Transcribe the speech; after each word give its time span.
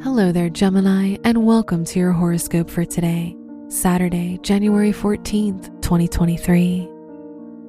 Hello 0.00 0.30
there, 0.30 0.48
Gemini, 0.48 1.16
and 1.24 1.44
welcome 1.44 1.84
to 1.86 1.98
your 1.98 2.12
horoscope 2.12 2.70
for 2.70 2.84
today, 2.84 3.36
Saturday, 3.66 4.38
January 4.42 4.92
14th, 4.92 5.82
2023. 5.82 6.88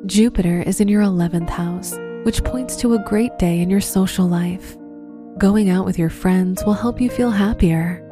Jupiter 0.05 0.61
is 0.61 0.79
in 0.79 0.87
your 0.87 1.01
11th 1.01 1.49
house, 1.49 1.97
which 2.21 2.43
points 2.43 2.75
to 2.75 2.93
a 2.93 3.03
great 3.03 3.35
day 3.39 3.61
in 3.61 3.69
your 3.71 3.81
social 3.81 4.27
life. 4.27 4.77
Going 5.39 5.71
out 5.71 5.85
with 5.85 5.97
your 5.97 6.11
friends 6.11 6.63
will 6.63 6.73
help 6.73 7.01
you 7.01 7.09
feel 7.09 7.31
happier. 7.31 8.05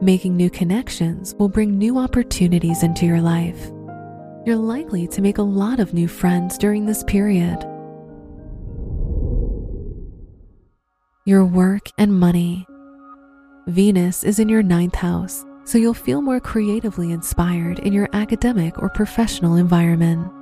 Making 0.00 0.36
new 0.36 0.50
connections 0.50 1.34
will 1.34 1.48
bring 1.48 1.76
new 1.76 1.98
opportunities 1.98 2.84
into 2.84 3.06
your 3.06 3.20
life. 3.20 3.72
You're 4.46 4.54
likely 4.54 5.08
to 5.08 5.20
make 5.20 5.38
a 5.38 5.42
lot 5.42 5.80
of 5.80 5.92
new 5.92 6.06
friends 6.06 6.58
during 6.58 6.86
this 6.86 7.02
period. 7.02 7.58
Your 11.24 11.44
work 11.44 11.88
and 11.98 12.14
money. 12.14 12.64
Venus 13.68 14.24
is 14.24 14.38
in 14.38 14.48
your 14.48 14.62
ninth 14.62 14.94
house, 14.94 15.44
so 15.64 15.76
you'll 15.76 15.92
feel 15.92 16.22
more 16.22 16.40
creatively 16.40 17.12
inspired 17.12 17.80
in 17.80 17.92
your 17.92 18.08
academic 18.14 18.78
or 18.78 18.88
professional 18.88 19.56
environment. 19.56 20.32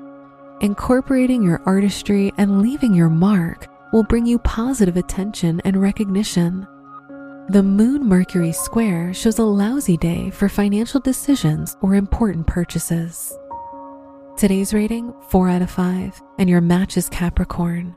Incorporating 0.60 1.42
your 1.42 1.60
artistry 1.66 2.32
and 2.38 2.62
leaving 2.62 2.94
your 2.94 3.08
mark 3.08 3.66
will 3.92 4.04
bring 4.04 4.26
you 4.26 4.38
positive 4.38 4.96
attention 4.96 5.60
and 5.64 5.82
recognition. 5.82 6.68
The 7.48 7.64
Moon 7.64 8.06
Mercury 8.06 8.52
square 8.52 9.12
shows 9.12 9.40
a 9.40 9.44
lousy 9.44 9.96
day 9.96 10.30
for 10.30 10.48
financial 10.48 11.00
decisions 11.00 11.76
or 11.82 11.96
important 11.96 12.46
purchases. 12.46 13.36
Today's 14.36 14.72
rating 14.72 15.12
4 15.30 15.48
out 15.48 15.62
of 15.62 15.70
5, 15.70 16.22
and 16.38 16.48
your 16.48 16.60
match 16.60 16.96
is 16.96 17.08
Capricorn. 17.08 17.96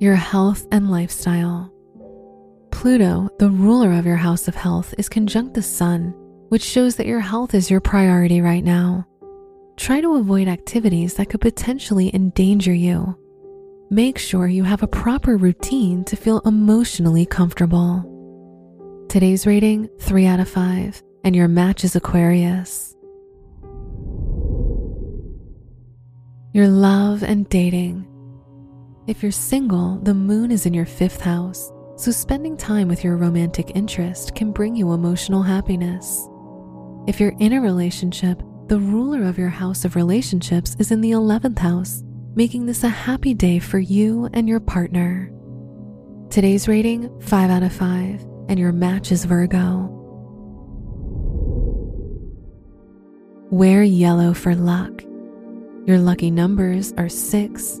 Your 0.00 0.14
health 0.14 0.66
and 0.72 0.90
lifestyle. 0.90 1.70
Pluto, 2.70 3.28
the 3.38 3.50
ruler 3.50 3.92
of 3.92 4.06
your 4.06 4.16
house 4.16 4.48
of 4.48 4.54
health, 4.54 4.94
is 4.96 5.10
conjunct 5.10 5.52
the 5.52 5.60
sun, 5.60 6.14
which 6.48 6.62
shows 6.62 6.96
that 6.96 7.06
your 7.06 7.20
health 7.20 7.52
is 7.52 7.70
your 7.70 7.82
priority 7.82 8.40
right 8.40 8.64
now. 8.64 9.06
Try 9.76 10.00
to 10.00 10.14
avoid 10.14 10.48
activities 10.48 11.16
that 11.16 11.28
could 11.28 11.42
potentially 11.42 12.10
endanger 12.14 12.72
you. 12.72 13.14
Make 13.90 14.16
sure 14.16 14.46
you 14.46 14.64
have 14.64 14.82
a 14.82 14.86
proper 14.86 15.36
routine 15.36 16.02
to 16.04 16.16
feel 16.16 16.40
emotionally 16.46 17.26
comfortable. 17.26 19.06
Today's 19.10 19.46
rating 19.46 19.90
3 20.00 20.24
out 20.24 20.40
of 20.40 20.48
5, 20.48 21.02
and 21.24 21.36
your 21.36 21.48
match 21.48 21.84
is 21.84 21.94
Aquarius. 21.94 22.96
Your 26.54 26.68
love 26.68 27.22
and 27.22 27.46
dating. 27.50 28.06
If 29.10 29.24
you're 29.24 29.32
single, 29.32 29.98
the 30.04 30.14
moon 30.14 30.52
is 30.52 30.66
in 30.66 30.72
your 30.72 30.86
fifth 30.86 31.20
house, 31.20 31.72
so 31.96 32.12
spending 32.12 32.56
time 32.56 32.86
with 32.86 33.02
your 33.02 33.16
romantic 33.16 33.72
interest 33.74 34.36
can 34.36 34.52
bring 34.52 34.76
you 34.76 34.92
emotional 34.92 35.42
happiness. 35.42 36.28
If 37.08 37.18
you're 37.18 37.34
in 37.40 37.54
a 37.54 37.60
relationship, 37.60 38.40
the 38.68 38.78
ruler 38.78 39.24
of 39.24 39.36
your 39.36 39.48
house 39.48 39.84
of 39.84 39.96
relationships 39.96 40.76
is 40.78 40.92
in 40.92 41.00
the 41.00 41.10
11th 41.10 41.58
house, 41.58 42.04
making 42.36 42.66
this 42.66 42.84
a 42.84 42.88
happy 42.88 43.34
day 43.34 43.58
for 43.58 43.80
you 43.80 44.30
and 44.32 44.48
your 44.48 44.60
partner. 44.60 45.28
Today's 46.30 46.68
rating 46.68 47.10
5 47.20 47.50
out 47.50 47.64
of 47.64 47.72
5, 47.72 48.24
and 48.48 48.60
your 48.60 48.70
match 48.70 49.10
is 49.10 49.24
Virgo. 49.24 49.88
Wear 53.50 53.82
yellow 53.82 54.34
for 54.34 54.54
luck. 54.54 55.02
Your 55.84 55.98
lucky 55.98 56.30
numbers 56.30 56.92
are 56.96 57.08
6, 57.08 57.80